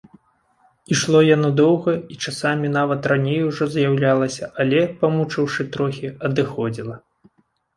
Ішло 0.95 1.19
яно 1.35 1.49
доўга 1.59 1.93
і 2.15 2.17
часамі 2.27 2.71
нават 2.77 3.01
раней 3.13 3.39
ужо 3.49 3.67
з'яўлялася, 3.75 4.49
але, 4.65 4.81
памучыўшы 5.05 5.61
трохі, 5.77 6.07
адыходзіла. 6.31 6.95